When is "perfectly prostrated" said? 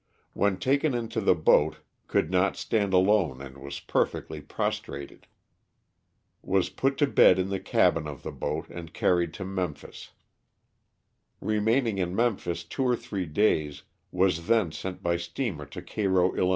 3.79-5.27